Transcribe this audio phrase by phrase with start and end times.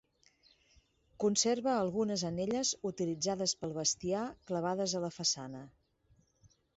[1.23, 5.63] Conserva algunes anelles utilitzades per al bestiar clavades a la façana.